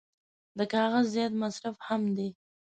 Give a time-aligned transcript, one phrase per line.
[0.57, 2.29] د کاغذ زیات مصرف هم دی.